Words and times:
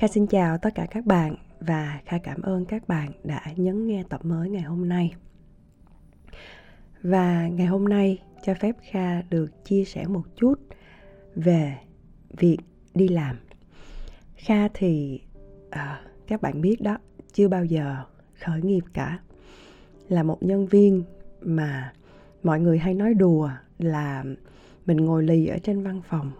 Kha 0.00 0.08
xin 0.08 0.26
chào 0.26 0.58
tất 0.58 0.74
cả 0.74 0.86
các 0.90 1.06
bạn 1.06 1.34
và 1.60 2.00
Kha 2.04 2.18
cảm 2.18 2.42
ơn 2.42 2.64
các 2.64 2.88
bạn 2.88 3.10
đã 3.24 3.42
nhấn 3.56 3.86
nghe 3.86 4.02
tập 4.08 4.24
mới 4.24 4.50
ngày 4.50 4.62
hôm 4.62 4.88
nay. 4.88 5.14
Và 7.02 7.48
ngày 7.48 7.66
hôm 7.66 7.88
nay 7.88 8.18
cho 8.42 8.54
phép 8.54 8.76
Kha 8.90 9.22
được 9.22 9.64
chia 9.64 9.84
sẻ 9.84 10.06
một 10.06 10.22
chút 10.36 10.54
về 11.34 11.76
việc 12.38 12.58
đi 12.94 13.08
làm. 13.08 13.36
Kha 14.36 14.68
thì 14.74 15.20
à, 15.70 16.00
các 16.26 16.42
bạn 16.42 16.60
biết 16.60 16.76
đó, 16.80 16.98
chưa 17.32 17.48
bao 17.48 17.64
giờ 17.64 17.96
khởi 18.44 18.62
nghiệp 18.62 18.84
cả. 18.92 19.18
Là 20.08 20.22
một 20.22 20.42
nhân 20.42 20.66
viên 20.66 21.04
mà 21.40 21.92
mọi 22.42 22.60
người 22.60 22.78
hay 22.78 22.94
nói 22.94 23.14
đùa 23.14 23.50
là 23.78 24.24
mình 24.86 24.96
ngồi 24.96 25.22
lì 25.22 25.46
ở 25.46 25.58
trên 25.58 25.82
văn 25.82 26.00
phòng 26.08 26.32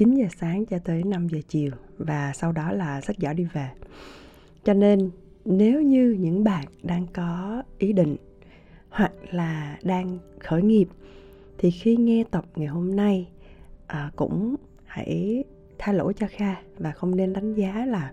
9 0.00 0.14
giờ 0.14 0.26
sáng 0.36 0.66
cho 0.66 0.78
tới 0.78 1.02
5 1.02 1.28
giờ 1.28 1.38
chiều 1.48 1.70
và 1.98 2.32
sau 2.34 2.52
đó 2.52 2.72
là 2.72 3.00
sách 3.00 3.16
giỏ 3.18 3.32
đi 3.32 3.46
về. 3.52 3.68
Cho 4.64 4.74
nên 4.74 5.10
nếu 5.44 5.82
như 5.82 6.16
những 6.20 6.44
bạn 6.44 6.64
đang 6.82 7.06
có 7.12 7.62
ý 7.78 7.92
định 7.92 8.16
hoặc 8.90 9.12
là 9.30 9.78
đang 9.82 10.18
khởi 10.38 10.62
nghiệp 10.62 10.88
thì 11.58 11.70
khi 11.70 11.96
nghe 11.96 12.24
tập 12.30 12.44
ngày 12.56 12.66
hôm 12.66 12.96
nay 12.96 13.28
à, 13.86 14.10
cũng 14.16 14.54
hãy 14.84 15.44
tha 15.78 15.92
lỗi 15.92 16.14
cho 16.14 16.26
Kha 16.30 16.54
và 16.78 16.92
không 16.92 17.16
nên 17.16 17.32
đánh 17.32 17.54
giá 17.54 17.86
là 17.86 18.12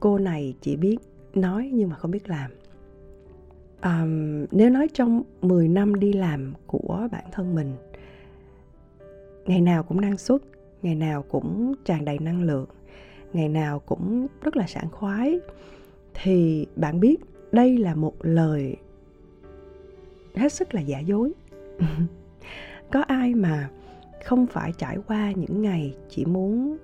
cô 0.00 0.18
này 0.18 0.54
chỉ 0.60 0.76
biết 0.76 0.96
nói 1.34 1.70
nhưng 1.72 1.88
mà 1.88 1.96
không 1.96 2.10
biết 2.10 2.28
làm. 2.28 2.50
À, 3.80 4.06
nếu 4.50 4.70
nói 4.70 4.88
trong 4.94 5.22
10 5.42 5.68
năm 5.68 5.94
đi 5.94 6.12
làm 6.12 6.54
của 6.66 7.08
bản 7.12 7.24
thân 7.32 7.54
mình 7.54 7.76
ngày 9.46 9.60
nào 9.60 9.82
cũng 9.82 10.00
năng 10.00 10.18
suất 10.18 10.42
ngày 10.82 10.94
nào 10.94 11.22
cũng 11.22 11.74
tràn 11.84 12.04
đầy 12.04 12.18
năng 12.18 12.42
lượng, 12.42 12.68
ngày 13.32 13.48
nào 13.48 13.78
cũng 13.78 14.26
rất 14.42 14.56
là 14.56 14.66
sảng 14.66 14.90
khoái. 14.90 15.40
Thì 16.14 16.66
bạn 16.76 17.00
biết 17.00 17.16
đây 17.52 17.78
là 17.78 17.94
một 17.94 18.14
lời 18.20 18.76
hết 20.34 20.52
sức 20.52 20.74
là 20.74 20.80
giả 20.80 20.98
dối. 20.98 21.32
Có 22.92 23.02
ai 23.02 23.34
mà 23.34 23.70
không 24.24 24.46
phải 24.46 24.72
trải 24.78 24.98
qua 25.06 25.32
những 25.32 25.62
ngày 25.62 25.94
chỉ 26.08 26.24
muốn 26.24 26.76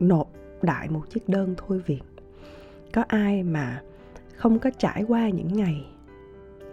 nộp 0.00 0.32
đại 0.62 0.88
một 0.88 1.10
chiếc 1.10 1.28
đơn 1.28 1.54
thôi 1.56 1.82
việc? 1.86 2.02
Có 2.92 3.04
ai 3.08 3.42
mà 3.42 3.82
không 4.36 4.58
có 4.58 4.70
trải 4.78 5.04
qua 5.08 5.28
những 5.28 5.52
ngày 5.52 5.86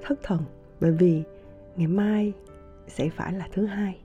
thất 0.03 0.19
thần? 0.23 0.41
Bởi 0.79 0.91
vì 0.91 1.23
ngày 1.75 1.87
mai 1.87 2.33
sẽ 2.87 3.09
phải 3.09 3.33
là 3.33 3.47
thứ 3.51 3.65
hai 3.65 4.02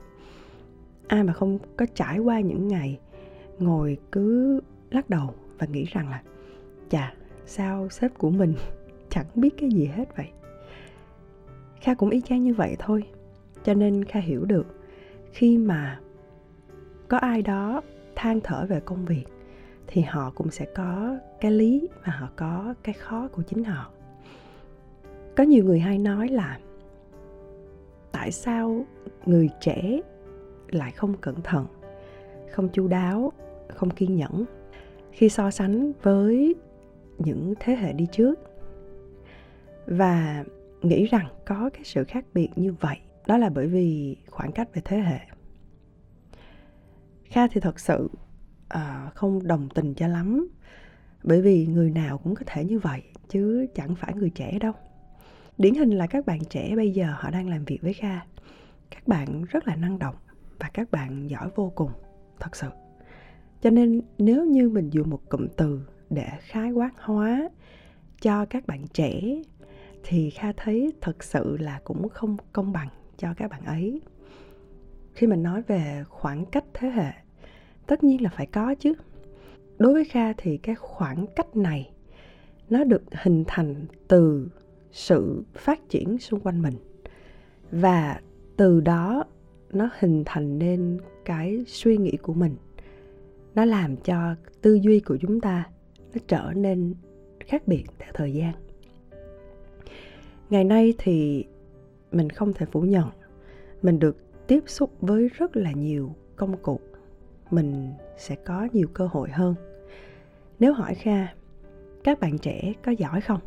ai 1.08 1.24
mà 1.24 1.32
không 1.32 1.58
có 1.76 1.86
trải 1.94 2.18
qua 2.18 2.40
những 2.40 2.68
ngày 2.68 2.98
ngồi 3.58 3.98
cứ 4.12 4.60
lắc 4.90 5.10
đầu 5.10 5.34
và 5.58 5.66
nghĩ 5.66 5.84
rằng 5.84 6.08
là, 6.10 6.22
chà, 6.88 7.14
sao 7.46 7.88
sếp 7.88 8.18
của 8.18 8.30
mình 8.30 8.54
chẳng 9.10 9.26
biết 9.34 9.50
cái 9.58 9.70
gì 9.70 9.84
hết 9.84 10.16
vậy? 10.16 10.26
Kha 11.80 11.94
cũng 11.94 12.10
y 12.10 12.20
chang 12.20 12.42
như 12.42 12.54
vậy 12.54 12.76
thôi, 12.78 13.02
cho 13.64 13.74
nên 13.74 14.04
kha 14.04 14.20
hiểu 14.20 14.44
được 14.44 14.66
khi 15.32 15.58
mà 15.58 16.00
có 17.08 17.18
ai 17.18 17.42
đó 17.42 17.82
than 18.16 18.40
thở 18.40 18.66
về 18.68 18.80
công 18.80 19.04
việc 19.04 19.24
thì 19.86 20.02
họ 20.02 20.32
cũng 20.34 20.50
sẽ 20.50 20.66
có 20.74 21.18
cái 21.40 21.50
lý 21.50 21.88
và 22.06 22.12
họ 22.12 22.28
có 22.36 22.74
cái 22.82 22.92
khó 22.92 23.28
của 23.28 23.42
chính 23.42 23.64
họ. 23.64 23.90
Có 25.36 25.44
nhiều 25.44 25.64
người 25.64 25.80
hay 25.80 25.98
nói 25.98 26.28
là, 26.28 26.58
tại 28.12 28.32
sao 28.32 28.84
người 29.26 29.48
trẻ 29.60 30.00
lại 30.70 30.92
không 30.92 31.16
cẩn 31.16 31.42
thận 31.42 31.66
không 32.50 32.68
chu 32.68 32.88
đáo 32.88 33.32
không 33.68 33.90
kiên 33.90 34.16
nhẫn 34.16 34.44
khi 35.12 35.28
so 35.28 35.50
sánh 35.50 35.92
với 36.02 36.54
những 37.18 37.54
thế 37.60 37.76
hệ 37.76 37.92
đi 37.92 38.06
trước. 38.12 38.40
Và 39.86 40.44
nghĩ 40.82 41.06
rằng 41.06 41.26
có 41.46 41.70
cái 41.72 41.84
sự 41.84 42.04
khác 42.04 42.24
biệt 42.34 42.48
như 42.56 42.72
vậy 42.72 42.96
đó 43.26 43.36
là 43.36 43.50
bởi 43.50 43.66
vì 43.66 44.16
khoảng 44.30 44.52
cách 44.52 44.74
về 44.74 44.82
thế 44.84 44.98
hệ. 44.98 45.20
Kha 47.24 47.48
thì 47.48 47.60
thật 47.60 47.80
sự 47.80 48.10
uh, 48.74 49.14
không 49.14 49.46
đồng 49.46 49.68
tình 49.74 49.94
cho 49.94 50.08
lắm 50.08 50.48
bởi 51.22 51.42
vì 51.42 51.66
người 51.66 51.90
nào 51.90 52.18
cũng 52.18 52.34
có 52.34 52.42
thể 52.46 52.64
như 52.64 52.78
vậy 52.78 53.02
chứ 53.28 53.66
chẳng 53.74 53.94
phải 53.94 54.14
người 54.14 54.30
trẻ 54.30 54.58
đâu. 54.58 54.72
Điển 55.58 55.74
hình 55.74 55.90
là 55.90 56.06
các 56.06 56.26
bạn 56.26 56.44
trẻ 56.44 56.76
bây 56.76 56.90
giờ 56.90 57.14
họ 57.18 57.30
đang 57.30 57.48
làm 57.48 57.64
việc 57.64 57.82
với 57.82 57.92
kha. 57.92 58.20
Các 58.90 59.08
bạn 59.08 59.44
rất 59.44 59.68
là 59.68 59.76
năng 59.76 59.98
động 59.98 60.14
và 60.58 60.70
các 60.74 60.90
bạn 60.90 61.30
giỏi 61.30 61.48
vô 61.54 61.72
cùng, 61.74 61.90
thật 62.40 62.56
sự. 62.56 62.68
Cho 63.60 63.70
nên 63.70 64.00
nếu 64.18 64.44
như 64.44 64.68
mình 64.68 64.90
dùng 64.90 65.10
một 65.10 65.28
cụm 65.28 65.46
từ 65.56 65.80
để 66.10 66.28
khái 66.40 66.72
quát 66.72 66.90
hóa 66.96 67.48
cho 68.20 68.44
các 68.44 68.66
bạn 68.66 68.86
trẻ, 68.92 69.42
thì 70.04 70.30
kha 70.30 70.52
thấy 70.56 70.92
thật 71.00 71.24
sự 71.24 71.56
là 71.56 71.80
cũng 71.84 72.08
không 72.08 72.36
công 72.52 72.72
bằng 72.72 72.88
cho 73.16 73.34
các 73.36 73.50
bạn 73.50 73.64
ấy. 73.64 74.00
Khi 75.14 75.26
mình 75.26 75.42
nói 75.42 75.62
về 75.62 76.04
khoảng 76.08 76.44
cách 76.44 76.64
thế 76.74 76.88
hệ, 76.88 77.12
tất 77.86 78.04
nhiên 78.04 78.22
là 78.22 78.30
phải 78.30 78.46
có 78.46 78.74
chứ. 78.74 78.92
Đối 79.78 79.92
với 79.92 80.04
kha 80.04 80.32
thì 80.32 80.56
cái 80.56 80.74
khoảng 80.74 81.26
cách 81.36 81.56
này, 81.56 81.92
nó 82.70 82.84
được 82.84 83.02
hình 83.12 83.44
thành 83.46 83.86
từ 84.08 84.48
sự 84.92 85.44
phát 85.54 85.88
triển 85.88 86.18
xung 86.18 86.40
quanh 86.40 86.62
mình. 86.62 86.74
Và 87.70 88.20
từ 88.56 88.80
đó 88.80 89.24
nó 89.72 89.90
hình 89.98 90.22
thành 90.26 90.58
nên 90.58 90.98
cái 91.24 91.64
suy 91.66 91.96
nghĩ 91.96 92.16
của 92.22 92.32
mình. 92.32 92.56
Nó 93.54 93.64
làm 93.64 93.96
cho 93.96 94.34
tư 94.62 94.74
duy 94.74 95.00
của 95.00 95.16
chúng 95.16 95.40
ta 95.40 95.64
nó 96.14 96.20
trở 96.26 96.52
nên 96.56 96.94
khác 97.40 97.62
biệt 97.66 97.84
theo 97.98 98.10
thời 98.14 98.32
gian. 98.32 98.52
Ngày 100.50 100.64
nay 100.64 100.94
thì 100.98 101.44
mình 102.12 102.30
không 102.30 102.52
thể 102.52 102.66
phủ 102.72 102.80
nhận, 102.80 103.08
mình 103.82 103.98
được 103.98 104.16
tiếp 104.46 104.60
xúc 104.66 104.92
với 105.00 105.28
rất 105.28 105.56
là 105.56 105.72
nhiều 105.72 106.14
công 106.36 106.56
cụ. 106.56 106.80
Mình 107.50 107.92
sẽ 108.18 108.34
có 108.34 108.68
nhiều 108.72 108.88
cơ 108.94 109.08
hội 109.12 109.30
hơn. 109.30 109.54
Nếu 110.58 110.72
hỏi 110.72 110.94
kha, 110.94 111.26
các 112.04 112.20
bạn 112.20 112.38
trẻ 112.38 112.72
có 112.84 112.92
giỏi 112.92 113.20
không? 113.20 113.40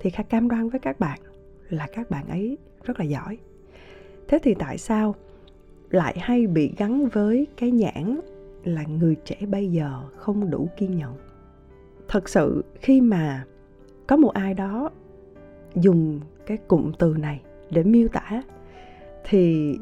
thì 0.00 0.10
kha 0.10 0.22
cam 0.22 0.48
đoan 0.48 0.68
với 0.68 0.80
các 0.80 1.00
bạn 1.00 1.18
là 1.68 1.86
các 1.92 2.10
bạn 2.10 2.28
ấy 2.28 2.58
rất 2.84 3.00
là 3.00 3.04
giỏi. 3.04 3.38
Thế 4.28 4.38
thì 4.42 4.54
tại 4.58 4.78
sao 4.78 5.14
lại 5.90 6.16
hay 6.20 6.46
bị 6.46 6.74
gắn 6.76 7.08
với 7.08 7.46
cái 7.56 7.70
nhãn 7.70 8.20
là 8.64 8.84
người 8.84 9.16
trẻ 9.24 9.36
bây 9.46 9.72
giờ 9.72 10.02
không 10.16 10.50
đủ 10.50 10.68
kiên 10.76 10.96
nhẫn 10.96 11.16
thật 12.08 12.28
sự, 12.28 12.64
khi 12.80 13.00
mà 13.00 13.44
có 14.06 14.16
một 14.16 14.30
ai 14.30 14.54
đó 14.54 14.90
dùng 15.74 16.20
cái 16.46 16.56
cụm 16.56 16.92
từ 16.98 17.16
này 17.18 17.42
để 17.70 17.82
miêu 17.82 18.08
tả, 18.08 18.42
thì 19.24 19.74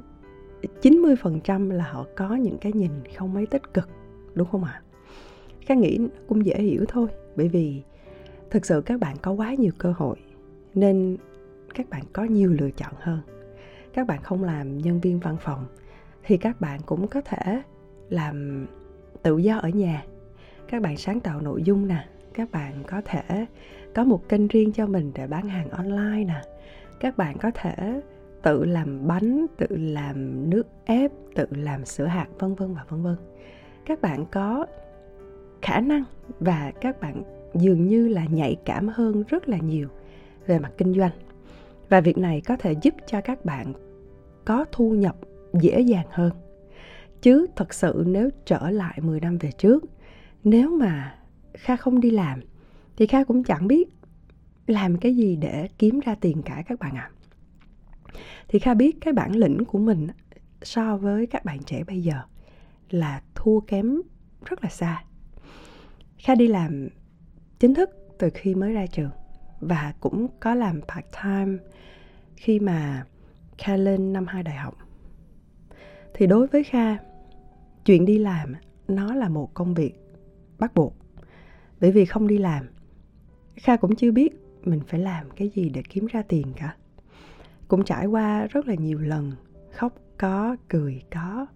90% 0.83 1.71
là 1.71 1.85
họ 1.85 2.07
có 2.17 2.35
những 2.35 2.59
cái 2.59 2.73
nhìn 2.73 2.91
không 3.17 3.35
mấy 3.35 3.47
tích 3.47 3.75
cực, 3.75 3.89
đúng 4.35 4.49
không 4.49 4.65
ạ? 4.65 4.73
À? 4.73 4.83
Khá 5.61 5.75
nghĩ 5.75 5.99
cũng 6.29 6.47
dễ 6.47 6.55
hiểu 6.63 6.85
thôi, 6.89 7.09
bởi 7.37 7.49
vì 7.49 7.83
thực 8.51 8.67
sự 8.67 8.81
các 8.81 9.01
bạn 9.01 9.17
có 9.23 9.33
quá 9.33 9.55
nhiều 9.55 9.73
cơ 9.79 9.95
hội 9.97 10.17
nên 10.75 11.17
các 11.75 11.91
bạn 11.91 12.03
có 12.13 12.25
nhiều 12.25 12.53
lựa 12.53 12.71
chọn 12.71 12.93
hơn. 12.99 13.21
Các 13.93 14.07
bạn 14.07 14.23
không 14.23 14.45
làm 14.45 14.79
nhân 14.79 15.01
viên 15.01 15.21
văn 15.21 15.37
phòng 15.41 15.67
thì 16.27 16.37
các 16.37 16.61
bạn 16.61 16.81
cũng 16.87 17.09
có 17.09 17.21
thể 17.21 17.63
làm 18.09 18.67
tự 19.23 19.39
do 19.39 19.59
ở 19.59 19.69
nhà. 19.69 20.05
Các 20.69 20.83
bạn 20.83 20.97
sáng 20.97 21.21
tạo 21.21 21.41
nội 21.41 21.63
dung 21.63 21.89
nè, 21.89 22.07
các 22.35 22.51
bạn 22.51 22.83
có 22.87 23.03
thể 23.05 23.47
có 23.95 24.05
một 24.05 24.29
kênh 24.29 24.49
riêng 24.49 24.73
cho 24.73 24.87
mình 24.87 25.13
để 25.15 25.27
bán 25.27 25.49
hàng 25.49 25.71
online 25.71 26.25
nè. 26.25 26.43
Các 27.01 27.17
bạn 27.17 27.39
có 27.39 27.51
thể 27.55 28.01
tự 28.43 28.65
làm 28.65 29.07
bánh, 29.07 29.47
tự 29.57 29.67
làm 29.71 30.51
nước 30.51 30.67
ép, 30.85 31.13
tự 31.35 31.47
làm 31.51 31.85
sữa 31.85 32.07
hạt, 32.07 32.27
vân 32.39 32.55
vân 32.55 32.75
và 32.75 32.85
vân 32.89 33.03
vân. 33.03 33.17
Các 33.87 34.01
bạn 34.01 34.27
có 34.33 34.67
khả 35.63 35.81
năng 35.81 36.05
và 36.41 36.73
các 36.81 37.01
bạn 37.01 37.23
dường 37.55 37.87
như 37.87 38.09
là 38.09 38.25
nhạy 38.25 38.57
cảm 38.65 38.89
hơn 38.89 39.25
rất 39.29 39.49
là 39.49 39.59
nhiều 39.59 39.89
về 40.47 40.59
mặt 40.59 40.73
kinh 40.79 40.95
doanh. 40.95 41.13
Và 41.89 42.01
việc 42.01 42.19
này 42.19 42.41
có 42.41 42.57
thể 42.57 42.75
giúp 42.83 42.95
cho 43.07 43.21
các 43.21 43.45
bạn 43.45 43.73
có 44.45 44.65
thu 44.73 44.91
nhập 44.91 45.17
dễ 45.61 45.81
dàng 45.81 46.07
hơn. 46.11 46.33
Chứ 47.23 47.47
thật 47.57 47.75
sự 47.75 48.05
nếu 48.07 48.31
trở 48.45 48.71
lại 48.71 48.99
10 49.03 49.21
năm 49.21 49.39
về 49.39 49.51
trước, 49.59 49.85
nếu 50.45 50.71
mà 50.71 51.19
kha 51.55 51.77
không 51.77 52.01
đi 52.01 52.11
làm, 52.11 52.41
thì 52.97 53.07
kha 53.07 53.25
cũng 53.25 53.45
chẳng 53.45 53.67
biết 53.67 53.89
làm 54.67 54.99
cái 54.99 55.17
gì 55.17 55.37
để 55.37 55.69
kiếm 55.79 56.01
ra 56.01 56.15
tiền 56.21 56.43
cả 56.43 56.63
các 56.67 56.79
bạn 56.79 56.95
ạ. 56.95 57.11
À. 57.11 57.15
thì 58.49 58.59
kha 58.59 58.75
biết 58.75 58.97
cái 59.01 59.13
bản 59.13 59.37
lĩnh 59.37 59.65
của 59.65 59.79
mình 59.79 60.09
so 60.63 60.97
với 60.97 61.27
các 61.27 61.45
bạn 61.45 61.63
trẻ 61.63 61.85
bây 61.85 62.03
giờ 62.03 62.21
là 62.91 63.23
thua 63.35 63.61
kém 63.61 64.01
rất 64.45 64.65
là 64.65 64.71
xa. 64.71 65.05
Kha 66.19 66.35
đi 66.35 66.49
làm 66.49 66.89
chính 67.59 67.75
thức 67.75 67.91
từ 68.19 68.31
khi 68.35 68.55
mới 68.55 68.73
ra 68.73 68.87
trường 68.87 69.11
và 69.61 69.95
cũng 70.01 70.27
có 70.41 70.55
làm 70.55 70.81
part 70.81 71.07
time 71.23 71.59
khi 72.37 72.61
mà 72.61 73.05
kha 73.59 73.77
lên 73.77 74.13
năm 74.13 74.27
hai 74.27 74.43
đại 74.43 74.57
học 74.57 74.84
thì 76.15 76.27
đối 76.27 76.47
với 76.47 76.65
kha, 76.65 76.97
chuyện 77.85 78.05
đi 78.05 78.19
làm 78.19 78.55
nó 78.89 79.15
là 79.15 79.29
một 79.29 79.55
công 79.55 79.75
việc 79.75 79.95
bắt 80.59 80.75
buộc. 80.75 80.97
Bởi 81.81 81.93
vì 81.93 82.05
không 82.05 82.27
đi 82.27 82.39
làm, 82.39 82.67
kha 83.57 83.77
cũng 83.77 83.97
chưa 83.97 84.13
biết 84.13 84.33
mình 84.65 84.81
phải 84.87 85.01
làm 85.01 85.31
cái 85.31 85.49
gì 85.49 85.69
để 85.69 85.83
kiếm 85.89 86.07
ra 86.07 86.23
tiền 86.29 86.47
cả. 86.57 86.77
Cũng 87.69 87.85
trải 87.85 88.07
qua 88.07 88.47
rất 88.47 88.67
là 88.67 88.75
nhiều 88.75 88.99
lần 88.99 89.33
khóc, 89.73 89.93
có, 90.19 90.57
cười, 90.69 91.03
có. 91.15 91.47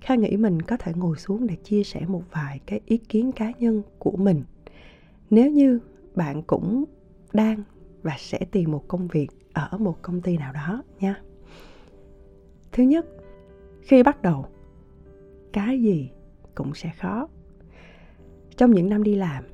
Kha 0.00 0.14
nghĩ 0.14 0.36
mình 0.36 0.62
có 0.62 0.76
thể 0.76 0.92
ngồi 0.96 1.18
xuống 1.18 1.46
để 1.46 1.56
chia 1.56 1.84
sẻ 1.84 2.00
một 2.08 2.22
vài 2.30 2.60
cái 2.66 2.80
ý 2.86 2.96
kiến 2.98 3.32
cá 3.32 3.52
nhân 3.58 3.82
của 3.98 4.16
mình. 4.16 4.42
Nếu 5.30 5.50
như 5.50 5.80
bạn 6.14 6.42
cũng 6.42 6.84
đang 7.32 7.62
và 8.02 8.16
sẽ 8.18 8.38
tìm 8.50 8.70
một 8.70 8.84
công 8.88 9.08
việc 9.08 9.28
ở 9.52 9.78
một 9.78 10.02
công 10.02 10.20
ty 10.20 10.36
nào 10.36 10.52
đó 10.52 10.82
nha. 11.00 11.22
Thứ 12.72 12.82
nhất 12.82 13.06
khi 13.82 14.02
bắt 14.02 14.22
đầu, 14.22 14.46
cái 15.52 15.82
gì 15.82 16.10
cũng 16.54 16.74
sẽ 16.74 16.90
khó. 17.00 17.28
Trong 18.56 18.70
những 18.70 18.88
năm 18.88 19.02
đi 19.02 19.14
làm, 19.14 19.44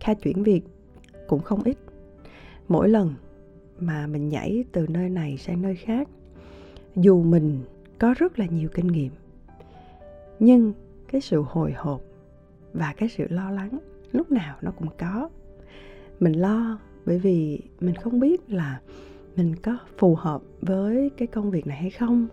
kha 0.00 0.14
chuyển 0.14 0.42
việc 0.42 0.62
cũng 1.28 1.40
không 1.42 1.62
ít. 1.62 1.78
Mỗi 2.68 2.88
lần 2.88 3.14
mà 3.78 4.06
mình 4.06 4.28
nhảy 4.28 4.64
từ 4.72 4.86
nơi 4.88 5.08
này 5.08 5.36
sang 5.36 5.62
nơi 5.62 5.76
khác, 5.76 6.08
dù 6.96 7.22
mình 7.22 7.60
có 7.98 8.14
rất 8.18 8.38
là 8.38 8.46
nhiều 8.46 8.68
kinh 8.74 8.86
nghiệm, 8.86 9.12
nhưng 10.38 10.72
cái 11.08 11.20
sự 11.20 11.42
hồi 11.46 11.72
hộp 11.72 12.00
và 12.72 12.94
cái 12.96 13.08
sự 13.08 13.26
lo 13.28 13.50
lắng 13.50 13.78
lúc 14.12 14.30
nào 14.30 14.56
nó 14.62 14.70
cũng 14.70 14.88
có. 14.98 15.30
Mình 16.20 16.32
lo 16.32 16.78
bởi 17.06 17.18
vì 17.18 17.60
mình 17.80 17.94
không 17.94 18.20
biết 18.20 18.50
là 18.50 18.80
mình 19.36 19.56
có 19.56 19.78
phù 19.98 20.14
hợp 20.14 20.42
với 20.60 21.10
cái 21.16 21.28
công 21.28 21.50
việc 21.50 21.66
này 21.66 21.76
hay 21.76 21.90
không 21.90 22.26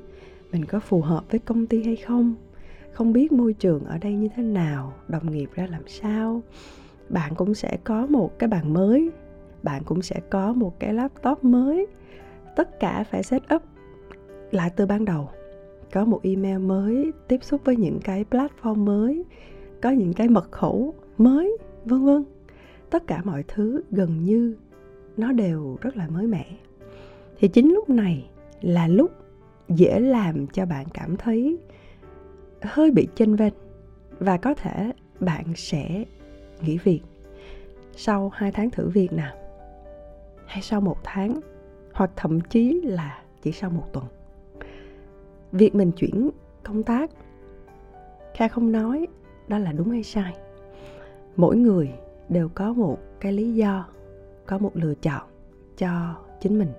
mình 0.52 0.66
có 0.66 0.80
phù 0.80 1.02
hợp 1.02 1.24
với 1.32 1.40
công 1.40 1.68
ty 1.68 1.84
hay 1.84 1.96
không? 1.96 2.36
Không 2.92 3.14
biết 3.14 3.32
môi 3.32 3.54
trường 3.54 3.86
ở 3.86 3.98
đây 3.98 4.14
như 4.14 4.28
thế 4.36 4.44
nào? 4.44 4.94
Đồng 5.08 5.32
nghiệp 5.32 5.50
ra 5.56 5.68
làm 5.72 5.88
sao? 5.88 6.42
Bạn 7.10 7.36
cũng 7.36 7.54
sẽ 7.54 7.78
có 7.84 8.08
một 8.08 8.40
cái 8.40 8.48
bàn 8.48 8.74
mới. 8.74 9.12
Bạn 9.64 9.84
cũng 9.86 10.02
sẽ 10.02 10.22
có 10.30 10.54
một 10.54 10.80
cái 10.80 10.94
laptop 10.94 11.44
mới. 11.44 11.88
Tất 12.56 12.80
cả 12.80 13.04
phải 13.04 13.24
set 13.24 13.42
up 13.56 13.62
lại 14.52 14.70
từ 14.76 14.86
ban 14.86 15.06
đầu. 15.06 15.30
Có 15.94 16.06
một 16.06 16.20
email 16.24 16.58
mới, 16.58 17.12
tiếp 17.28 17.44
xúc 17.44 17.62
với 17.64 17.76
những 17.76 18.00
cái 18.04 18.26
platform 18.32 18.76
mới, 18.76 19.26
có 19.82 19.90
những 19.90 20.14
cái 20.14 20.28
mật 20.28 20.52
khẩu 20.52 20.94
mới, 21.18 21.58
vân 21.86 22.06
vân. 22.06 22.24
Tất 22.90 23.08
cả 23.08 23.22
mọi 23.24 23.44
thứ 23.48 23.82
gần 23.92 24.24
như 24.24 24.56
nó 25.18 25.32
đều 25.32 25.78
rất 25.82 25.98
là 25.98 26.08
mới 26.08 26.28
mẻ. 26.28 26.46
Thì 27.40 27.48
chính 27.48 27.74
lúc 27.74 27.90
này 27.90 28.30
là 28.62 28.88
lúc 28.88 29.12
dễ 29.70 30.00
làm 30.00 30.48
cho 30.48 30.66
bạn 30.66 30.86
cảm 30.94 31.18
thấy 31.18 31.58
hơi 32.62 32.92
bị 32.92 33.08
chênh 33.16 33.36
vênh 33.36 33.54
và 34.20 34.38
có 34.38 34.54
thể 34.54 34.92
bạn 35.20 35.46
sẽ 35.56 36.06
nghỉ 36.62 36.78
việc 36.78 37.02
sau 37.96 38.32
2 38.34 38.52
tháng 38.52 38.70
thử 38.70 38.90
việc 38.90 39.14
nào 39.14 39.36
hay 40.50 40.62
sau 40.62 40.82
một 40.82 40.98
tháng, 41.04 41.40
hoặc 41.94 42.12
thậm 42.16 42.42
chí 42.42 42.82
là 42.84 43.22
chỉ 43.42 43.52
sau 43.52 43.70
một 43.70 43.94
tuần. 43.94 44.06
Việc 45.52 45.76
mình 45.76 45.92
chuyển 45.92 46.30
công 46.64 46.84
tác, 46.84 47.12
kha 48.34 48.48
không 48.48 48.72
nói 48.72 49.08
đó 49.48 49.58
là 49.58 49.72
đúng 49.72 49.90
hay 49.90 50.04
sai. 50.04 50.34
Mỗi 51.36 51.56
người 51.56 51.92
đều 52.30 52.50
có 52.50 52.74
một 52.74 52.98
cái 53.20 53.32
lý 53.34 53.54
do, 53.54 53.86
có 54.46 54.58
một 54.58 54.72
lựa 54.74 54.94
chọn 54.94 55.22
cho 55.78 56.16
chính 56.42 56.60
mình 56.60 56.72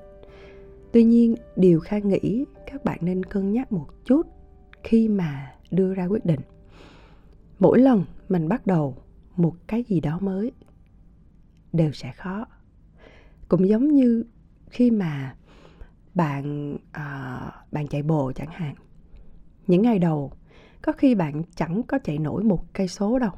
tuy 0.93 1.05
nhiên 1.05 1.35
điều 1.57 1.81
kha 1.81 1.99
nghĩ 1.99 2.45
các 2.67 2.85
bạn 2.85 2.99
nên 3.01 3.25
cân 3.25 3.53
nhắc 3.53 3.73
một 3.73 3.87
chút 4.05 4.27
khi 4.83 5.09
mà 5.09 5.55
đưa 5.71 5.95
ra 5.95 6.07
quyết 6.07 6.25
định. 6.27 6.41
Mỗi 7.59 7.79
lần 7.79 8.05
mình 8.29 8.49
bắt 8.49 8.67
đầu 8.67 8.97
một 9.37 9.55
cái 9.67 9.83
gì 9.83 10.01
đó 10.01 10.19
mới 10.21 10.53
đều 11.73 11.93
sẽ 11.93 12.13
khó. 12.13 12.47
Cũng 13.49 13.69
giống 13.69 13.95
như 13.95 14.25
khi 14.71 14.91
mà 14.91 15.37
bạn 16.15 16.77
à, 16.93 17.41
bạn 17.73 17.89
chạy 17.89 18.03
bộ 18.03 18.33
chẳng 18.35 18.51
hạn. 18.51 18.75
Những 19.67 19.83
ngày 19.83 19.99
đầu 19.99 20.33
có 20.83 20.93
khi 20.93 21.15
bạn 21.15 21.43
chẳng 21.55 21.83
có 21.83 21.99
chạy 22.05 22.19
nổi 22.19 22.45
một 22.45 22.65
cây 22.73 22.89
số 22.89 23.19
đâu. 23.19 23.33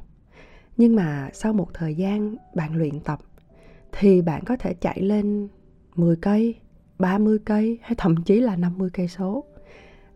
Nhưng 0.77 0.97
mà 0.97 1.31
sau 1.33 1.53
một 1.53 1.69
thời 1.75 1.95
gian 1.95 2.37
bạn 2.55 2.77
luyện 2.77 3.01
tập 3.01 3.19
thì 3.93 4.23
bạn 4.23 4.45
có 4.45 4.57
thể 4.57 4.75
chạy 4.75 5.03
lên 5.03 5.49
10 5.95 6.17
cây, 6.17 6.55
30 7.03 7.39
cây 7.45 7.79
hay 7.83 7.95
thậm 7.99 8.17
chí 8.25 8.41
là 8.41 8.57
50 8.57 8.91
cây 8.93 9.09
số. 9.09 9.45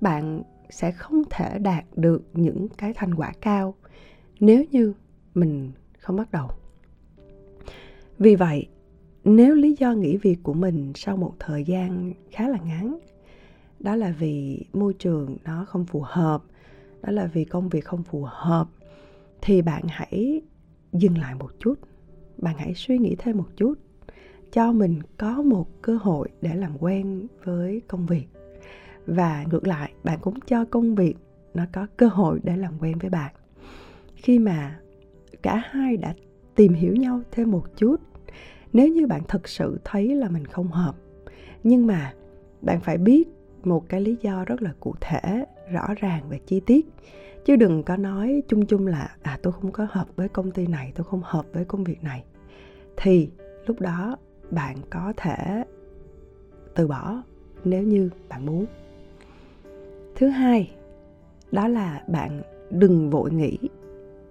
Bạn 0.00 0.43
sẽ 0.71 0.93
không 0.93 1.23
thể 1.31 1.59
đạt 1.59 1.85
được 1.97 2.23
những 2.33 2.69
cái 2.69 2.93
thành 2.94 3.15
quả 3.15 3.33
cao 3.41 3.75
nếu 4.41 4.65
như 4.71 4.93
mình 5.35 5.73
không 5.99 6.17
bắt 6.17 6.33
đầu. 6.33 6.49
Vì 8.19 8.37
vậy, 8.37 8.67
nếu 9.25 9.55
lý 9.55 9.77
do 9.79 9.93
nghỉ 9.93 10.17
việc 10.17 10.37
của 10.43 10.55
mình 10.55 10.93
sau 10.94 11.17
một 11.17 11.35
thời 11.38 11.65
gian 11.65 12.12
khá 12.31 12.49
là 12.49 12.59
ngắn 12.59 12.99
đó 13.81 13.97
là 13.97 14.15
vì 14.19 14.65
môi 14.73 14.94
trường 14.94 15.37
nó 15.44 15.65
không 15.65 15.85
phù 15.85 16.03
hợp 16.05 16.43
đó 17.03 17.12
là 17.12 17.27
vì 17.27 17.44
công 17.44 17.69
việc 17.69 17.85
không 17.85 18.03
phù 18.03 18.27
hợp 18.31 18.69
thì 19.43 19.62
bạn 19.62 19.82
hãy 19.89 20.43
dừng 20.93 21.19
lại 21.19 21.35
một 21.35 21.50
chút 21.59 21.75
bạn 22.39 22.59
hãy 22.59 22.75
suy 22.75 22.99
nghĩ 22.99 23.15
thêm 23.19 23.37
một 23.37 23.49
chút 23.56 23.75
cho 24.50 24.72
mình 24.72 25.00
có 25.19 25.43
một 25.43 25.82
cơ 25.82 25.98
hội 26.02 26.28
để 26.40 26.54
làm 26.54 26.72
quen 26.81 27.26
với 27.44 27.82
công 27.88 28.06
việc. 28.06 28.26
Và 29.06 29.44
ngược 29.50 29.66
lại, 29.66 29.93
bạn 30.04 30.19
cũng 30.22 30.40
cho 30.40 30.64
công 30.64 30.94
việc 30.94 31.16
nó 31.54 31.64
có 31.72 31.87
cơ 31.96 32.06
hội 32.06 32.40
để 32.43 32.56
làm 32.56 32.72
quen 32.81 32.98
với 32.98 33.10
bạn. 33.10 33.34
Khi 34.16 34.38
mà 34.38 34.81
cả 35.43 35.62
hai 35.64 35.96
đã 35.96 36.14
tìm 36.54 36.72
hiểu 36.72 36.94
nhau 36.96 37.20
thêm 37.31 37.50
một 37.50 37.76
chút, 37.76 37.96
nếu 38.72 38.88
như 38.88 39.06
bạn 39.06 39.22
thật 39.28 39.48
sự 39.48 39.78
thấy 39.84 40.14
là 40.14 40.28
mình 40.28 40.44
không 40.44 40.69
hợp, 40.69 40.96
nhưng 41.62 41.87
mà 41.87 42.12
bạn 42.62 42.81
phải 42.81 42.98
biết 42.98 43.28
một 43.64 43.88
cái 43.88 44.00
lý 44.00 44.16
do 44.22 44.44
rất 44.44 44.62
là 44.62 44.72
cụ 44.81 44.94
thể, 45.00 45.44
rõ 45.72 45.94
ràng 45.96 46.22
và 46.28 46.37
chi 46.46 46.60
tiết. 46.60 46.87
Chứ 47.44 47.56
đừng 47.56 47.82
có 47.82 47.96
nói 47.96 48.43
chung 48.48 48.66
chung 48.66 48.87
là 48.87 49.16
à 49.22 49.38
tôi 49.43 49.52
không 49.52 49.72
có 49.72 49.87
hợp 49.90 50.16
với 50.16 50.28
công 50.28 50.50
ty 50.50 50.66
này, 50.66 50.93
tôi 50.94 51.04
không 51.04 51.20
hợp 51.25 51.46
với 51.52 51.64
công 51.64 51.84
việc 51.84 52.02
này. 52.02 52.25
Thì 52.96 53.31
lúc 53.66 53.81
đó 53.81 54.16
bạn 54.50 54.76
có 54.90 55.12
thể 55.16 55.64
từ 56.75 56.87
bỏ 56.87 57.22
nếu 57.64 57.82
như 57.82 58.10
bạn 58.28 58.46
muốn. 58.46 58.66
Thứ 60.14 60.28
hai, 60.28 60.75
đó 61.52 61.69
là 61.69 62.04
bạn 62.08 62.43
đừng 62.70 63.10
vội 63.10 63.31
nghĩ 63.31 63.58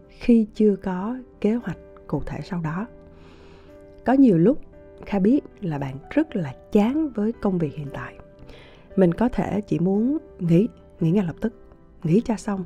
khi 0.09 0.47
chưa 0.53 0.75
có 0.75 1.17
kế 1.41 1.53
hoạch 1.56 1.77
cụ 2.07 2.22
thể 2.25 2.39
sau 2.43 2.62
đó. 2.62 2.88
Có 4.05 4.13
nhiều 4.13 4.38
lúc 4.38 4.62
kha 5.05 5.19
biết 5.19 5.41
là 5.62 5.79
bạn 5.79 5.95
rất 6.10 6.36
là 6.36 6.55
chán 6.72 7.10
với 7.10 7.31
công 7.31 7.57
việc 7.57 7.75
hiện 7.75 7.88
tại. 7.93 8.15
Mình 8.95 9.13
có 9.13 9.29
thể 9.29 9.62
chỉ 9.62 9.79
muốn 9.79 10.17
nghỉ 10.39 10.67
nghỉ 11.00 11.12
ngay 11.12 11.25
lập 11.25 11.36
tức 11.41 11.53
nghỉ 12.03 12.22
cho 12.25 12.36
xong, 12.36 12.65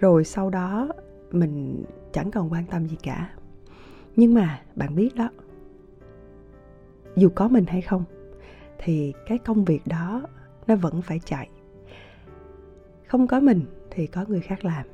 rồi 0.00 0.24
sau 0.24 0.50
đó 0.50 0.88
mình 1.30 1.84
chẳng 2.12 2.30
còn 2.30 2.52
quan 2.52 2.64
tâm 2.70 2.88
gì 2.88 2.96
cả. 3.02 3.30
Nhưng 4.16 4.34
mà 4.34 4.62
bạn 4.76 4.94
biết 4.94 5.14
đó 5.14 5.30
dù 7.16 7.28
có 7.34 7.48
mình 7.48 7.64
hay 7.68 7.80
không, 7.80 8.04
thì 8.78 9.12
cái 9.26 9.38
công 9.38 9.64
việc 9.64 9.86
đó 9.86 10.22
nó 10.66 10.76
vẫn 10.76 11.02
phải 11.02 11.20
chạy. 11.24 11.48
Không 13.06 13.26
có 13.26 13.40
mình 13.40 13.60
thì 13.90 14.06
có 14.06 14.24
người 14.28 14.40
khác 14.40 14.64
làm. 14.64 14.86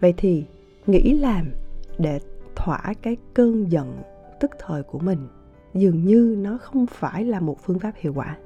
Vậy 0.00 0.14
thì 0.16 0.44
nghĩ 0.86 1.18
làm 1.18 1.50
để 1.98 2.20
thỏa 2.56 2.94
cái 3.02 3.16
cơn 3.34 3.72
giận 3.72 4.02
tức 4.40 4.50
thời 4.58 4.82
của 4.82 4.98
mình 4.98 5.28
dường 5.74 6.04
như 6.04 6.36
nó 6.38 6.58
không 6.58 6.86
phải 6.86 7.24
là 7.24 7.40
một 7.40 7.58
phương 7.62 7.78
pháp 7.78 7.92
hiệu 7.96 8.12
quả. 8.14 8.38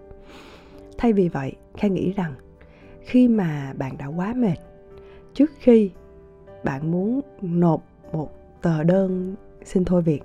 Thay 0.98 1.12
vì 1.12 1.28
vậy 1.28 1.52
kha 1.76 1.88
nghĩ 1.88 2.12
rằng 2.12 2.34
khi 3.00 3.28
mà 3.28 3.74
bạn 3.78 3.96
đã 3.98 4.06
quá 4.06 4.34
mệt, 4.36 4.56
trước 5.34 5.50
khi 5.58 5.90
bạn 6.64 6.90
muốn 6.90 7.20
nộp 7.42 7.82
một 8.12 8.32
tờ 8.62 8.82
đơn 8.82 9.34
xin 9.64 9.84
thôi 9.84 10.02
việc, 10.02 10.22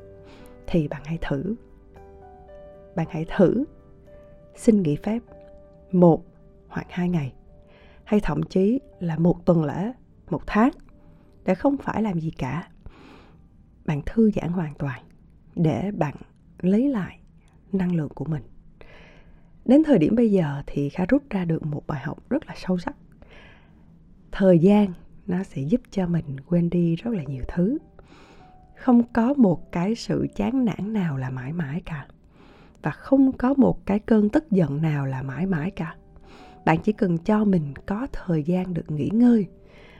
thì 0.67 0.87
bạn 0.87 1.01
hãy 1.05 1.17
thử 1.21 1.55
bạn 2.95 3.07
hãy 3.09 3.25
thử. 3.37 3.63
Xin 4.55 4.81
nghỉ 4.81 4.95
phép. 4.95 5.19
Một 5.91 6.23
hoặc 6.67 6.87
hai 6.89 7.09
ngày. 7.09 7.33
Hay 8.03 8.19
thậm 8.19 8.43
chí 8.43 8.79
là 8.99 9.17
một 9.17 9.45
tuần 9.45 9.63
lễ, 9.63 9.93
một 10.29 10.41
tháng, 10.47 10.71
để 11.43 11.55
không 11.55 11.77
phải 11.77 12.01
làm 12.01 12.19
gì 12.19 12.31
cả. 12.37 12.67
Bạn 13.85 14.01
thư 14.05 14.31
giãn 14.31 14.49
hoàn 14.49 14.73
toàn 14.75 15.01
để 15.55 15.91
bạn 15.97 16.15
lấy 16.59 16.89
lại 16.89 17.19
năng 17.71 17.95
lượng 17.95 18.09
của 18.15 18.25
mình. 18.25 18.43
Đến 19.65 19.83
thời 19.83 19.97
điểm 19.97 20.15
bây 20.15 20.31
giờ 20.31 20.63
thì 20.67 20.89
khá 20.89 21.05
rút 21.05 21.23
ra 21.29 21.45
được 21.45 21.65
một 21.65 21.87
bài 21.87 22.01
học 22.03 22.29
rất 22.29 22.45
là 22.47 22.53
sâu 22.57 22.77
sắc. 22.77 22.95
Thời 24.31 24.59
gian 24.59 24.93
nó 25.27 25.43
sẽ 25.43 25.61
giúp 25.61 25.81
cho 25.91 26.07
mình 26.07 26.39
quên 26.39 26.69
đi 26.69 26.95
rất 26.95 27.11
là 27.13 27.23
nhiều 27.23 27.43
thứ. 27.47 27.77
Không 28.75 29.03
có 29.13 29.33
một 29.33 29.71
cái 29.71 29.95
sự 29.95 30.27
chán 30.35 30.65
nản 30.65 30.93
nào 30.93 31.17
là 31.17 31.29
mãi 31.29 31.53
mãi 31.53 31.81
cả 31.85 32.07
và 32.81 32.91
không 32.91 33.31
có 33.31 33.53
một 33.53 33.85
cái 33.85 33.99
cơn 33.99 34.29
tức 34.29 34.51
giận 34.51 34.81
nào 34.81 35.05
là 35.05 35.21
mãi 35.21 35.45
mãi 35.45 35.71
cả. 35.71 35.95
Bạn 36.65 36.77
chỉ 36.83 36.91
cần 36.91 37.17
cho 37.17 37.45
mình 37.45 37.73
có 37.85 38.07
thời 38.11 38.43
gian 38.43 38.73
được 38.73 38.91
nghỉ 38.91 39.09
ngơi, 39.13 39.47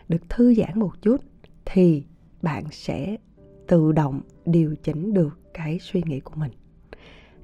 được 0.09 0.29
thư 0.29 0.53
giãn 0.53 0.79
một 0.79 1.01
chút 1.01 1.21
thì 1.65 2.03
bạn 2.41 2.63
sẽ 2.71 3.17
tự 3.67 3.91
động 3.91 4.21
điều 4.45 4.75
chỉnh 4.83 5.13
được 5.13 5.39
cái 5.53 5.79
suy 5.79 6.03
nghĩ 6.05 6.19
của 6.19 6.35
mình. 6.35 6.51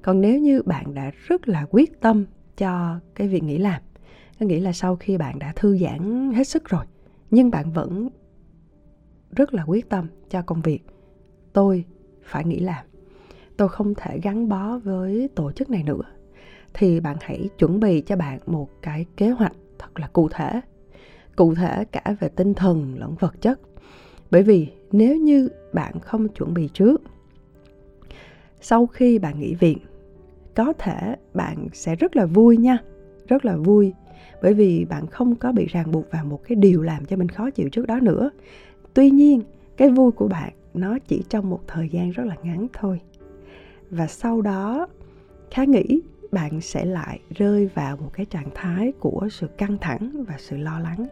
Còn 0.02 0.20
nếu 0.20 0.40
như 0.40 0.62
bạn 0.62 0.94
đã 0.94 1.10
rất 1.26 1.48
là 1.48 1.66
quyết 1.70 2.00
tâm 2.00 2.24
cho 2.56 3.00
cái 3.14 3.28
việc 3.28 3.42
nghỉ 3.42 3.58
làm, 3.58 3.82
có 4.40 4.46
nghĩa 4.46 4.60
là 4.60 4.72
sau 4.72 4.96
khi 4.96 5.16
bạn 5.16 5.38
đã 5.38 5.52
thư 5.56 5.78
giãn 5.78 6.32
hết 6.32 6.44
sức 6.44 6.68
rồi, 6.68 6.84
nhưng 7.30 7.50
bạn 7.50 7.72
vẫn 7.72 8.08
rất 9.30 9.54
là 9.54 9.64
quyết 9.66 9.88
tâm 9.88 10.06
cho 10.30 10.42
công 10.42 10.62
việc, 10.62 10.80
tôi 11.52 11.84
phải 12.22 12.44
nghỉ 12.44 12.58
làm 12.58 12.84
tôi 13.58 13.68
không 13.68 13.94
thể 13.94 14.20
gắn 14.22 14.48
bó 14.48 14.78
với 14.78 15.28
tổ 15.34 15.52
chức 15.52 15.70
này 15.70 15.82
nữa. 15.82 16.02
Thì 16.74 17.00
bạn 17.00 17.16
hãy 17.20 17.48
chuẩn 17.58 17.80
bị 17.80 18.00
cho 18.00 18.16
bạn 18.16 18.38
một 18.46 18.68
cái 18.82 19.06
kế 19.16 19.30
hoạch 19.30 19.52
thật 19.78 19.98
là 20.00 20.06
cụ 20.06 20.28
thể. 20.28 20.60
Cụ 21.36 21.54
thể 21.54 21.84
cả 21.84 22.16
về 22.20 22.28
tinh 22.28 22.54
thần 22.54 22.94
lẫn 22.98 23.14
vật 23.20 23.34
chất. 23.40 23.60
Bởi 24.30 24.42
vì 24.42 24.68
nếu 24.92 25.16
như 25.16 25.48
bạn 25.72 26.00
không 26.00 26.28
chuẩn 26.28 26.54
bị 26.54 26.68
trước, 26.72 27.02
sau 28.60 28.86
khi 28.86 29.18
bạn 29.18 29.40
nghỉ 29.40 29.54
viện 29.54 29.78
có 30.54 30.72
thể 30.72 31.16
bạn 31.34 31.68
sẽ 31.72 31.96
rất 31.96 32.16
là 32.16 32.26
vui 32.26 32.56
nha, 32.56 32.78
rất 33.28 33.44
là 33.44 33.56
vui. 33.56 33.92
Bởi 34.42 34.54
vì 34.54 34.84
bạn 34.84 35.06
không 35.06 35.34
có 35.34 35.52
bị 35.52 35.66
ràng 35.66 35.90
buộc 35.90 36.10
vào 36.10 36.24
một 36.24 36.40
cái 36.48 36.56
điều 36.56 36.82
làm 36.82 37.04
cho 37.04 37.16
mình 37.16 37.28
khó 37.28 37.50
chịu 37.50 37.68
trước 37.68 37.86
đó 37.86 38.00
nữa. 38.02 38.30
Tuy 38.94 39.10
nhiên, 39.10 39.42
cái 39.76 39.90
vui 39.90 40.12
của 40.12 40.28
bạn 40.28 40.52
nó 40.74 40.98
chỉ 40.98 41.22
trong 41.28 41.50
một 41.50 41.60
thời 41.66 41.88
gian 41.88 42.10
rất 42.10 42.24
là 42.26 42.36
ngắn 42.42 42.66
thôi 42.72 43.00
và 43.90 44.06
sau 44.06 44.40
đó, 44.40 44.86
khá 45.50 45.64
nghĩ 45.64 46.00
bạn 46.32 46.60
sẽ 46.60 46.84
lại 46.84 47.20
rơi 47.30 47.66
vào 47.74 47.96
một 47.96 48.10
cái 48.12 48.26
trạng 48.26 48.50
thái 48.54 48.92
của 49.00 49.28
sự 49.30 49.46
căng 49.46 49.78
thẳng 49.80 50.24
và 50.28 50.34
sự 50.38 50.56
lo 50.56 50.78
lắng. 50.78 51.06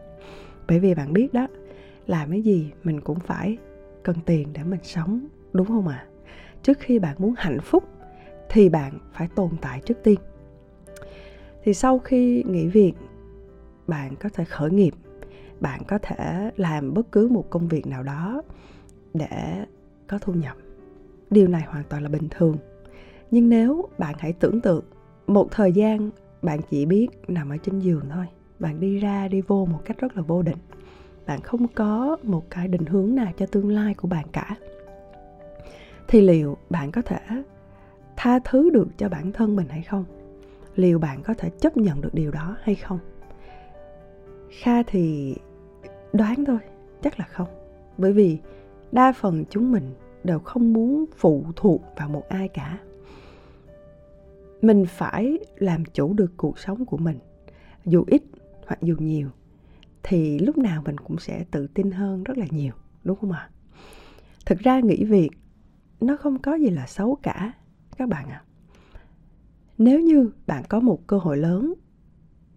Bởi 0.67 0.79
vì 0.79 0.93
bạn 0.93 1.13
biết 1.13 1.33
đó, 1.33 1.47
làm 2.07 2.31
cái 2.31 2.41
gì 2.41 2.71
mình 2.83 3.01
cũng 3.01 3.19
phải 3.19 3.57
cần 4.03 4.15
tiền 4.25 4.47
để 4.53 4.63
mình 4.63 4.79
sống, 4.83 5.27
đúng 5.53 5.67
không 5.67 5.87
ạ? 5.87 6.05
À? 6.07 6.07
trước 6.63 6.79
khi 6.79 6.99
bạn 6.99 7.15
muốn 7.19 7.33
hạnh 7.37 7.59
phúc 7.61 7.83
thì 8.49 8.69
bạn 8.69 8.99
phải 9.13 9.27
tồn 9.35 9.49
tại 9.61 9.81
trước 9.85 9.97
tiên. 10.03 10.19
Thì 11.63 11.73
sau 11.73 11.99
khi 11.99 12.43
nghỉ 12.47 12.67
việc, 12.67 12.93
bạn 13.87 14.15
có 14.15 14.29
thể 14.33 14.43
khởi 14.45 14.71
nghiệp. 14.71 14.93
Bạn 15.59 15.81
có 15.87 15.97
thể 16.01 16.51
làm 16.57 16.93
bất 16.93 17.11
cứ 17.11 17.27
một 17.27 17.45
công 17.49 17.67
việc 17.67 17.87
nào 17.87 18.03
đó 18.03 18.41
để 19.13 19.65
có 20.07 20.19
thu 20.21 20.33
nhập 20.33 20.57
điều 21.29 21.47
này 21.47 21.61
hoàn 21.61 21.83
toàn 21.89 22.03
là 22.03 22.09
bình 22.09 22.27
thường. 22.29 22.57
Nhưng 23.31 23.49
nếu 23.49 23.89
bạn 23.97 24.15
hãy 24.19 24.33
tưởng 24.33 24.61
tượng, 24.61 24.83
một 25.27 25.47
thời 25.51 25.71
gian 25.71 26.09
bạn 26.41 26.59
chỉ 26.69 26.85
biết 26.85 27.07
nằm 27.27 27.49
ở 27.49 27.57
trên 27.57 27.79
giường 27.79 28.03
thôi, 28.13 28.25
bạn 28.59 28.79
đi 28.79 28.99
ra 28.99 29.27
đi 29.27 29.41
vô 29.41 29.65
một 29.65 29.79
cách 29.85 29.97
rất 29.99 30.17
là 30.17 30.21
vô 30.21 30.41
định. 30.41 30.57
Bạn 31.25 31.41
không 31.41 31.67
có 31.67 32.17
một 32.23 32.49
cái 32.49 32.67
định 32.67 32.85
hướng 32.85 33.15
nào 33.15 33.31
cho 33.37 33.45
tương 33.45 33.69
lai 33.69 33.93
của 33.93 34.07
bạn 34.07 34.25
cả. 34.31 34.55
Thì 36.07 36.21
liệu 36.21 36.57
bạn 36.69 36.91
có 36.91 37.01
thể 37.01 37.19
tha 38.17 38.39
thứ 38.39 38.69
được 38.69 38.87
cho 38.97 39.09
bản 39.09 39.31
thân 39.31 39.55
mình 39.55 39.67
hay 39.69 39.81
không? 39.81 40.05
Liệu 40.75 40.99
bạn 40.99 41.23
có 41.23 41.33
thể 41.33 41.49
chấp 41.49 41.77
nhận 41.77 42.01
được 42.01 42.13
điều 42.13 42.31
đó 42.31 42.57
hay 42.61 42.75
không? 42.75 42.99
Kha 44.49 44.83
thì 44.83 45.35
đoán 46.13 46.45
thôi, 46.45 46.59
chắc 47.01 47.19
là 47.19 47.25
không. 47.25 47.47
Bởi 47.97 48.13
vì 48.13 48.37
đa 48.91 49.11
phần 49.11 49.45
chúng 49.49 49.71
mình 49.71 49.93
đều 50.27 50.39
không 50.39 50.73
muốn 50.73 51.05
phụ 51.17 51.45
thuộc 51.55 51.81
vào 51.97 52.09
một 52.09 52.23
ai 52.29 52.47
cả. 52.47 52.79
Mình 54.61 54.85
phải 54.85 55.39
làm 55.57 55.85
chủ 55.85 56.13
được 56.13 56.33
cuộc 56.37 56.59
sống 56.59 56.85
của 56.85 56.97
mình, 56.97 57.19
dù 57.85 58.03
ít 58.07 58.23
hoặc 58.67 58.79
dù 58.81 58.95
nhiều, 58.99 59.29
thì 60.03 60.39
lúc 60.39 60.57
nào 60.57 60.81
mình 60.85 60.97
cũng 60.97 61.19
sẽ 61.19 61.45
tự 61.51 61.67
tin 61.67 61.91
hơn 61.91 62.23
rất 62.23 62.37
là 62.37 62.45
nhiều, 62.49 62.73
đúng 63.03 63.17
không 63.19 63.31
ạ? 63.31 63.49
Thực 64.45 64.59
ra 64.59 64.79
nghỉ 64.79 65.03
việc 65.03 65.29
nó 66.01 66.17
không 66.17 66.41
có 66.41 66.55
gì 66.55 66.69
là 66.69 66.87
xấu 66.87 67.15
cả, 67.15 67.53
các 67.97 68.09
bạn 68.09 68.29
ạ. 68.29 68.43
À. 68.43 68.45
nếu 69.77 69.99
như 69.99 70.31
bạn 70.47 70.63
có 70.69 70.79
một 70.79 71.07
cơ 71.07 71.17
hội 71.17 71.37
lớn, 71.37 71.73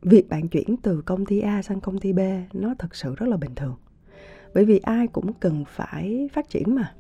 việc 0.02 0.28
bạn 0.28 0.48
chuyển 0.48 0.76
từ 0.76 1.02
công 1.02 1.26
ty 1.26 1.40
a 1.40 1.62
sang 1.62 1.80
công 1.80 1.98
ty 1.98 2.12
b 2.12 2.20
nó 2.52 2.74
thực 2.78 2.94
sự 2.94 3.14
rất 3.14 3.28
là 3.28 3.36
bình 3.36 3.54
thường. 3.54 3.76
Bởi 4.54 4.64
vì 4.64 4.78
ai 4.78 5.06
cũng 5.06 5.32
cần 5.32 5.64
phải 5.68 6.28
phát 6.32 6.48
triển 6.48 6.74
mà 6.74 6.94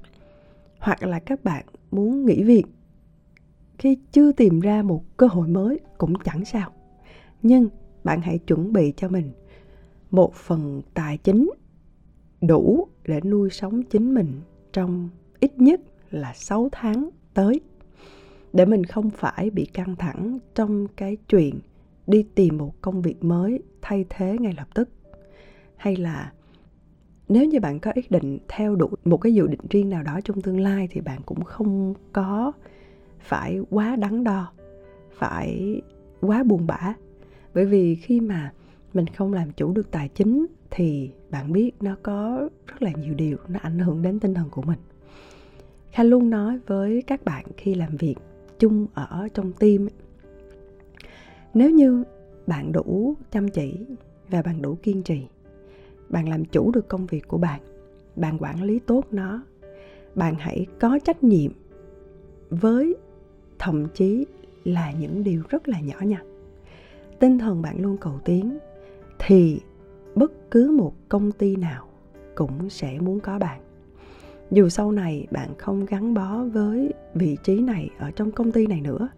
hoặc 0.80 1.02
là 1.02 1.18
các 1.18 1.44
bạn 1.44 1.64
muốn 1.90 2.26
nghỉ 2.26 2.42
việc. 2.42 2.64
Khi 3.78 3.98
chưa 4.12 4.32
tìm 4.32 4.60
ra 4.60 4.82
một 4.82 5.04
cơ 5.16 5.26
hội 5.26 5.48
mới 5.48 5.80
cũng 5.98 6.14
chẳng 6.24 6.44
sao. 6.44 6.72
Nhưng 7.42 7.68
bạn 8.04 8.20
hãy 8.20 8.38
chuẩn 8.38 8.72
bị 8.72 8.92
cho 8.96 9.08
mình 9.08 9.32
một 10.10 10.34
phần 10.34 10.82
tài 10.94 11.18
chính 11.18 11.50
đủ 12.40 12.88
để 13.04 13.20
nuôi 13.20 13.50
sống 13.50 13.82
chính 13.82 14.14
mình 14.14 14.40
trong 14.72 15.08
ít 15.40 15.58
nhất 15.58 15.80
là 16.10 16.32
6 16.34 16.68
tháng 16.72 17.10
tới, 17.34 17.60
để 18.52 18.64
mình 18.64 18.84
không 18.84 19.10
phải 19.10 19.50
bị 19.50 19.64
căng 19.64 19.96
thẳng 19.96 20.38
trong 20.54 20.86
cái 20.96 21.16
chuyện 21.28 21.60
đi 22.06 22.26
tìm 22.34 22.58
một 22.58 22.74
công 22.80 23.02
việc 23.02 23.24
mới 23.24 23.62
thay 23.82 24.04
thế 24.08 24.36
ngay 24.40 24.54
lập 24.56 24.68
tức, 24.74 24.88
hay 25.76 25.96
là 25.96 26.32
nếu 27.30 27.44
như 27.44 27.60
bạn 27.60 27.80
có 27.80 27.90
ý 27.94 28.02
định 28.10 28.38
theo 28.48 28.76
đuổi 28.76 28.90
một 29.04 29.16
cái 29.16 29.34
dự 29.34 29.46
định 29.46 29.60
riêng 29.70 29.90
nào 29.90 30.02
đó 30.02 30.20
trong 30.24 30.42
tương 30.42 30.60
lai 30.60 30.88
thì 30.90 31.00
bạn 31.00 31.20
cũng 31.26 31.44
không 31.44 31.94
có 32.12 32.52
phải 33.20 33.60
quá 33.70 33.96
đắn 33.96 34.24
đo, 34.24 34.52
phải 35.12 35.80
quá 36.20 36.42
buồn 36.42 36.66
bã. 36.66 36.94
Bởi 37.54 37.66
vì 37.66 37.94
khi 37.94 38.20
mà 38.20 38.52
mình 38.94 39.06
không 39.06 39.32
làm 39.32 39.50
chủ 39.50 39.72
được 39.72 39.90
tài 39.90 40.08
chính 40.08 40.46
thì 40.70 41.10
bạn 41.30 41.52
biết 41.52 41.70
nó 41.80 41.96
có 42.02 42.48
rất 42.66 42.82
là 42.82 42.90
nhiều 42.90 43.14
điều 43.14 43.36
nó 43.48 43.60
ảnh 43.62 43.78
hưởng 43.78 44.02
đến 44.02 44.20
tinh 44.20 44.34
thần 44.34 44.48
của 44.50 44.62
mình. 44.62 44.78
Kha 45.92 46.02
luôn 46.02 46.30
nói 46.30 46.58
với 46.66 47.02
các 47.06 47.24
bạn 47.24 47.44
khi 47.56 47.74
làm 47.74 47.96
việc 47.96 48.14
chung 48.58 48.86
ở 48.94 49.28
trong 49.34 49.52
team 49.52 49.88
nếu 51.54 51.70
như 51.70 52.04
bạn 52.46 52.72
đủ 52.72 53.14
chăm 53.30 53.48
chỉ 53.48 53.86
và 54.30 54.42
bạn 54.42 54.62
đủ 54.62 54.76
kiên 54.82 55.02
trì 55.02 55.26
bạn 56.10 56.28
làm 56.28 56.44
chủ 56.44 56.70
được 56.70 56.88
công 56.88 57.06
việc 57.06 57.28
của 57.28 57.38
bạn. 57.38 57.60
Bạn 58.16 58.36
quản 58.40 58.62
lý 58.62 58.78
tốt 58.78 59.04
nó. 59.10 59.42
Bạn 60.14 60.34
hãy 60.38 60.66
có 60.80 60.98
trách 61.04 61.24
nhiệm 61.24 61.52
với 62.50 62.96
thậm 63.58 63.86
chí 63.94 64.26
là 64.64 64.92
những 64.92 65.24
điều 65.24 65.42
rất 65.48 65.68
là 65.68 65.80
nhỏ 65.80 65.96
nhặt. 66.00 66.22
Tinh 67.18 67.38
thần 67.38 67.62
bạn 67.62 67.82
luôn 67.82 67.96
cầu 67.96 68.20
tiến 68.24 68.58
thì 69.18 69.60
bất 70.14 70.50
cứ 70.50 70.70
một 70.70 70.94
công 71.08 71.32
ty 71.32 71.56
nào 71.56 71.86
cũng 72.34 72.70
sẽ 72.70 72.98
muốn 73.00 73.20
có 73.20 73.38
bạn. 73.38 73.60
Dù 74.50 74.68
sau 74.68 74.92
này 74.92 75.26
bạn 75.30 75.48
không 75.58 75.86
gắn 75.86 76.14
bó 76.14 76.44
với 76.44 76.92
vị 77.14 77.36
trí 77.44 77.60
này 77.60 77.90
ở 77.98 78.10
trong 78.10 78.30
công 78.30 78.52
ty 78.52 78.66
này 78.66 78.80
nữa, 78.80 79.08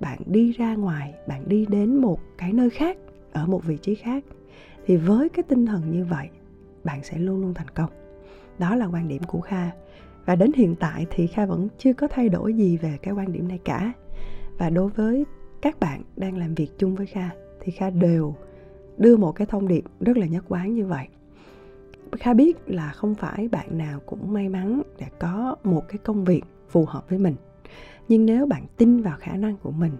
bạn 0.00 0.18
đi 0.26 0.52
ra 0.52 0.74
ngoài, 0.74 1.14
bạn 1.28 1.48
đi 1.48 1.66
đến 1.66 1.96
một 1.96 2.20
cái 2.38 2.52
nơi 2.52 2.70
khác, 2.70 2.98
ở 3.32 3.46
một 3.46 3.64
vị 3.64 3.76
trí 3.76 3.94
khác 3.94 4.24
thì 4.86 4.96
với 4.96 5.28
cái 5.28 5.42
tinh 5.42 5.66
thần 5.66 5.90
như 5.90 6.04
vậy, 6.04 6.28
bạn 6.84 7.02
sẽ 7.02 7.18
luôn 7.18 7.40
luôn 7.40 7.54
thành 7.54 7.68
công. 7.68 7.90
Đó 8.58 8.76
là 8.76 8.86
quan 8.86 9.08
điểm 9.08 9.22
của 9.22 9.40
kha. 9.40 9.70
Và 10.26 10.36
đến 10.36 10.52
hiện 10.52 10.74
tại 10.80 11.06
thì 11.10 11.26
kha 11.26 11.46
vẫn 11.46 11.68
chưa 11.78 11.92
có 11.92 12.08
thay 12.08 12.28
đổi 12.28 12.54
gì 12.54 12.76
về 12.76 12.98
cái 13.02 13.14
quan 13.14 13.32
điểm 13.32 13.48
này 13.48 13.58
cả. 13.64 13.92
Và 14.58 14.70
đối 14.70 14.88
với 14.88 15.24
các 15.62 15.80
bạn 15.80 16.02
đang 16.16 16.36
làm 16.36 16.54
việc 16.54 16.78
chung 16.78 16.94
với 16.94 17.06
kha, 17.06 17.30
thì 17.60 17.72
kha 17.72 17.90
đều 17.90 18.34
đưa 18.98 19.16
một 19.16 19.32
cái 19.32 19.46
thông 19.46 19.68
điệp 19.68 19.84
rất 20.00 20.16
là 20.16 20.26
nhất 20.26 20.44
quán 20.48 20.74
như 20.74 20.86
vậy. 20.86 21.06
Kha 22.12 22.34
biết 22.34 22.56
là 22.66 22.92
không 22.92 23.14
phải 23.14 23.48
bạn 23.48 23.78
nào 23.78 24.00
cũng 24.06 24.32
may 24.32 24.48
mắn 24.48 24.82
để 24.98 25.06
có 25.18 25.56
một 25.64 25.88
cái 25.88 25.98
công 25.98 26.24
việc 26.24 26.42
phù 26.68 26.84
hợp 26.84 27.10
với 27.10 27.18
mình. 27.18 27.34
Nhưng 28.08 28.26
nếu 28.26 28.46
bạn 28.46 28.66
tin 28.76 29.02
vào 29.02 29.16
khả 29.18 29.36
năng 29.36 29.56
của 29.56 29.70
mình 29.70 29.92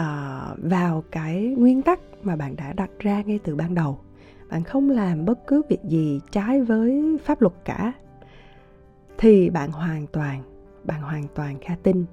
uh, 0.00 0.58
vào 0.62 1.04
cái 1.10 1.54
nguyên 1.58 1.82
tắc 1.82 2.00
mà 2.22 2.36
bạn 2.36 2.56
đã 2.56 2.72
đặt 2.72 2.90
ra 2.98 3.22
ngay 3.26 3.38
từ 3.44 3.56
ban 3.56 3.74
đầu. 3.74 3.98
Bạn 4.50 4.64
không 4.64 4.90
làm 4.90 5.24
bất 5.24 5.46
cứ 5.46 5.62
việc 5.68 5.84
gì 5.84 6.20
trái 6.30 6.60
với 6.62 7.18
pháp 7.24 7.42
luật 7.42 7.54
cả. 7.64 7.92
Thì 9.18 9.50
bạn 9.50 9.72
hoàn 9.72 10.06
toàn 10.06 10.42
bạn 10.84 11.00
hoàn 11.00 11.24
toàn 11.34 11.58
kha 11.60 11.76
tin 11.82 12.04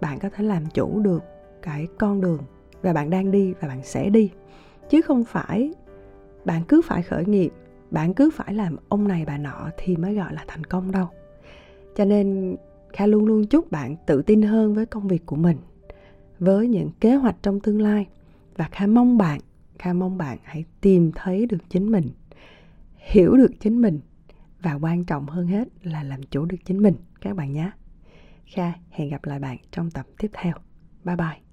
bạn 0.00 0.18
có 0.18 0.28
thể 0.28 0.44
làm 0.44 0.66
chủ 0.66 1.00
được 1.00 1.22
cái 1.62 1.86
con 1.98 2.20
đường 2.20 2.42
và 2.82 2.92
bạn 2.92 3.10
đang 3.10 3.30
đi 3.30 3.54
và 3.60 3.68
bạn 3.68 3.82
sẽ 3.82 4.10
đi. 4.10 4.30
Chứ 4.90 5.02
không 5.02 5.24
phải 5.24 5.72
bạn 6.44 6.62
cứ 6.68 6.82
phải 6.82 7.02
khởi 7.02 7.24
nghiệp 7.24 7.52
bạn 7.90 8.14
cứ 8.14 8.30
phải 8.30 8.54
làm 8.54 8.76
ông 8.88 9.08
này 9.08 9.24
bà 9.26 9.38
nọ 9.38 9.70
thì 9.76 9.96
mới 9.96 10.14
gọi 10.14 10.34
là 10.34 10.44
thành 10.46 10.64
công 10.64 10.92
đâu. 10.92 11.06
Cho 11.96 12.04
nên 12.04 12.56
kha 12.92 13.06
luôn 13.06 13.26
luôn 13.26 13.46
chúc 13.46 13.70
bạn 13.70 13.96
tự 14.06 14.22
tin 14.22 14.42
hơn 14.42 14.74
với 14.74 14.86
công 14.86 15.08
việc 15.08 15.26
của 15.26 15.36
mình 15.36 15.56
với 16.38 16.68
những 16.68 16.90
kế 17.00 17.14
hoạch 17.14 17.36
trong 17.42 17.60
tương 17.60 17.80
lai. 17.80 18.06
Và 18.56 18.68
kha 18.72 18.86
mong 18.86 19.18
bạn, 19.18 19.40
kha 19.78 19.92
mong 19.92 20.18
bạn 20.18 20.38
hãy 20.42 20.64
tìm 20.80 21.12
thấy 21.14 21.46
được 21.46 21.58
chính 21.68 21.92
mình, 21.92 22.10
hiểu 22.96 23.36
được 23.36 23.50
chính 23.60 23.80
mình 23.80 24.00
và 24.62 24.74
quan 24.74 25.04
trọng 25.04 25.26
hơn 25.26 25.46
hết 25.46 25.68
là 25.82 26.02
làm 26.02 26.22
chủ 26.22 26.44
được 26.44 26.56
chính 26.64 26.82
mình. 26.82 26.94
Các 27.20 27.36
bạn 27.36 27.52
nhé. 27.52 27.70
Kha, 28.46 28.72
hẹn 28.90 29.08
gặp 29.08 29.24
lại 29.24 29.38
bạn 29.38 29.56
trong 29.70 29.90
tập 29.90 30.06
tiếp 30.18 30.30
theo. 30.32 30.54
Bye 31.04 31.16
bye. 31.16 31.43